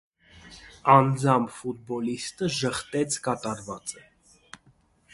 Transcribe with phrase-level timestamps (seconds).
[0.93, 4.07] Անձամբ ֆուտբոլիստը ժխտեց կատարվածը։